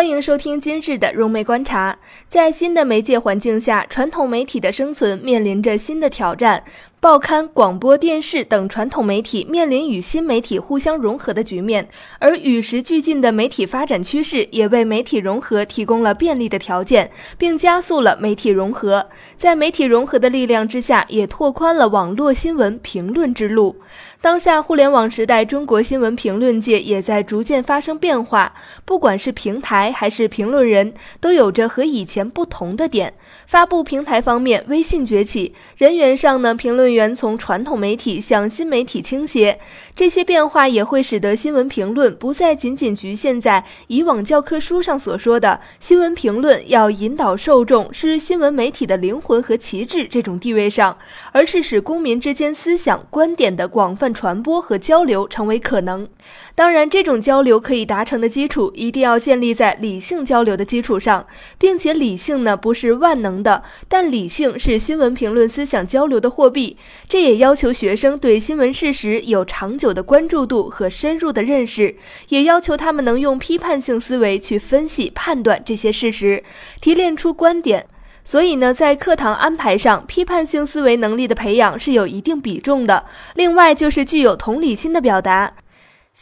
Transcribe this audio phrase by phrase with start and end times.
[0.00, 1.94] 欢迎收听今日的融媒观察。
[2.26, 6.64] 在新的媒介环境下，传统媒体的生存面临着新的挑战。
[7.00, 11.88] 报刊、广播电视等传统媒体面临与新媒体互相融合的局面，
[12.18, 19.08] 而与时俱进的媒体发展趋势也为媒体融合提供了便利的条件，并加速了媒体融合。
[19.38, 23.76] 在媒体融合的力量之下，也拓宽了网络新闻评论之路。
[24.20, 28.52] 当下互联网时代，中国新闻评论界也在逐渐发生变化。
[28.84, 33.14] 不管是平台还是评论人，都有着和以前不同的点。
[33.46, 36.89] 发布平台方面，微信崛起，人员上呢，评论。
[36.92, 39.58] 源从传统媒体向新媒体倾斜，
[39.94, 50.96] 这些变化也会使得新闻评论不再仅仅局限在以往教科书上所说的新闻评论要引导受众是新闻媒体的灵魂和旗帜这种地位上，
[51.32, 56.08] 而是使公民之间思想观点的广泛传播和交流成为可能。
[56.54, 61.26] 当然，这种交流可以达成的基础一定要建立在理性交流的基础上，
[61.58, 66.76] 并且理性呢不是万能的，但理性是新闻评论思想交流的货币。
[67.08, 71.96] 这也要求学生对新闻事实有长久的关注度和深入的认识，
[72.28, 76.42] 也要求他们能用批判性思维去分析判断这些事实，
[76.80, 77.86] 提炼出观点。
[78.22, 83.06] 所以呢，在课堂安排上，批判性思维能力的培养是有一定比重的。
[83.34, 85.54] 另外，就是具有同理心的表达。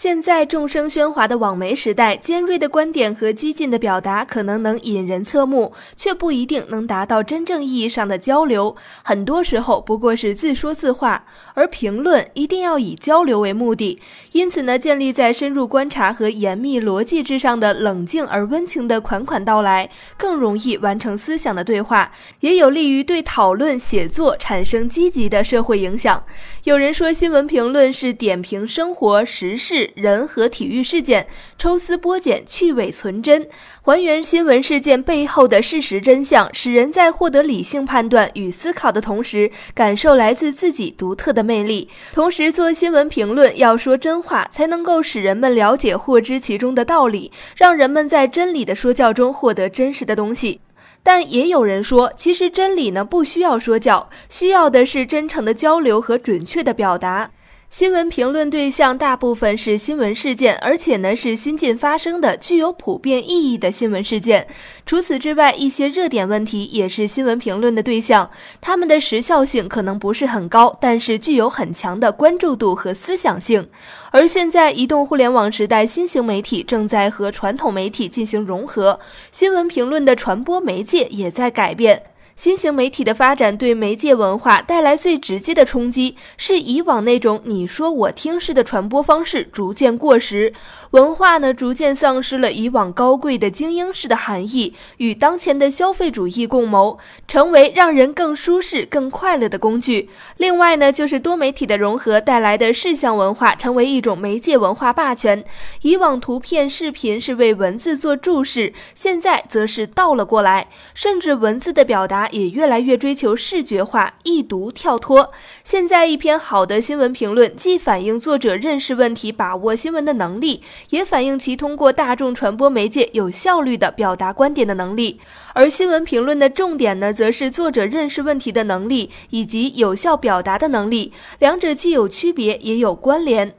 [0.00, 8.76] 现在众声喧哗的网媒时代，尖锐的观点和激进的表达可能能引人侧目，却不一定能达到真正意义上的交流。
[9.02, 11.24] 很多时候不过是自说自话，
[11.54, 14.00] 而评论一定要以交流为目的。
[14.30, 26.22] 因此呢，建立在深入观察和严密逻辑之上的冷静而温情的款款道来，更容易完成思想的对话，也有利于对讨论写作产生积极的社会影响。
[26.62, 29.87] 有人说，新闻评论是点评生活时事。
[29.94, 31.26] 人和体育事件，
[31.58, 33.48] 抽丝剥茧，去伪存真，
[33.82, 41.88] 还原新闻事件背后的事实真相，使人在获得理性判断与思考的同时，感受来自自己独特的魅力。
[42.12, 50.60] 同时，做新闻评论要说真话，才能够使人们了解、获知其中的道理，让人们在真理的说教中获得真实的东西。
[51.02, 57.30] 但也有人说，其实真理呢不需要说教，需要的是真诚的交流和准确的表达。
[57.70, 64.48] 新闻评论对象大部分是新闻事件，而且呢是新近发生的、具有普遍意义的新闻事件。
[64.86, 68.30] 除此之外，一些热点问题也是新闻评论的对象。
[68.62, 73.68] 他们的时效性可能不是很高，但是具有很强的关注度和思想性。
[74.10, 78.98] 而现在，移动互联网时代，新型媒体正在和传统媒体进行融合，
[79.30, 82.02] 新闻评论的传播媒介也在改变。
[82.38, 90.52] 新型媒体的发展对媒介文化带来最直接的冲击，是以往那种你说我听式的传播方式逐渐过时，
[90.92, 100.08] 文化呢逐渐丧失了以往高贵的精英式的含义，与当前的消费主义共谋，成为让人更舒适、更快乐的工具。
[100.36, 105.44] 另外呢，就是多媒体的融合带来的视像文化，成为一种媒介文化霸权。
[105.82, 112.27] 以往图片、视频是为文字做注释，现在则是倒了过来，甚至文字的表达。
[112.30, 115.32] 也越来越追求视觉化、易读、跳脱。
[115.62, 125.20] 现在一篇好的新闻评论，既反映作者认识问题、把握新闻的能力，也反映其通过大众传播媒介有效率的表达观点的能力。
[125.54, 133.54] 而新闻评论的重点呢，则是作者认识问题的能力以及有效表达的能力，两者既有区别，也有关联。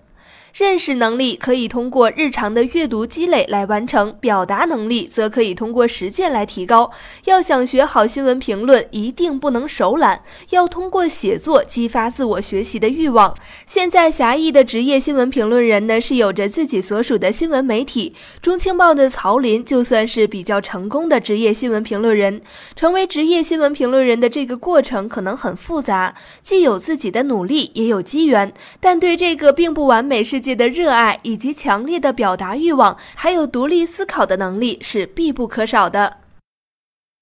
[0.54, 6.90] 认识能力可以通过日常的阅读积累来完成，表达能力则可以通过实践来提高。
[7.26, 13.36] 要想学好新闻评论，一定不能手懒，要通过写作激发自我学习的欲望。
[13.68, 18.16] 现在狭义的职业新闻评论人呢，是有着自己所属的新闻媒体。
[18.42, 22.42] 中青报的曹林就算是比较成功的职业新闻评论人。
[22.76, 30.39] 成为职业新闻评论人的这个过程可能很复杂，既有自己的努力，也有机缘，但对这个并不完美是。
[30.40, 36.19] 世界的热爱以及强烈的表达欲望，还有独立思考的能力是必不可少的。